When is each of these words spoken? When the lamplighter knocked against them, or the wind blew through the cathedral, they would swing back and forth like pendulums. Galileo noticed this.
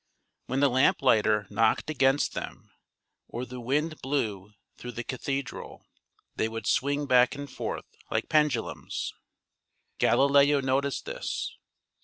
When 0.47 0.61
the 0.61 0.69
lamplighter 0.69 1.45
knocked 1.51 1.91
against 1.91 2.33
them, 2.33 2.71
or 3.27 3.45
the 3.45 3.59
wind 3.59 4.01
blew 4.01 4.51
through 4.79 4.93
the 4.93 5.03
cathedral, 5.03 5.85
they 6.35 6.49
would 6.49 6.65
swing 6.65 7.05
back 7.05 7.35
and 7.35 7.47
forth 7.47 7.85
like 8.09 8.27
pendulums. 8.27 9.13
Galileo 9.99 10.59
noticed 10.59 11.05
this. 11.05 11.55